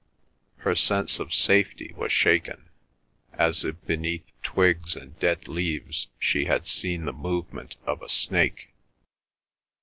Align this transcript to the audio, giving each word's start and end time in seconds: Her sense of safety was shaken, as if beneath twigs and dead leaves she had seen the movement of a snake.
Her 0.57 0.73
sense 0.73 1.19
of 1.19 1.31
safety 1.31 1.93
was 1.95 2.11
shaken, 2.11 2.69
as 3.33 3.63
if 3.63 3.79
beneath 3.85 4.25
twigs 4.41 4.95
and 4.95 5.19
dead 5.19 5.47
leaves 5.47 6.07
she 6.17 6.45
had 6.45 6.65
seen 6.65 7.05
the 7.05 7.13
movement 7.13 7.75
of 7.85 8.01
a 8.01 8.09
snake. 8.09 8.69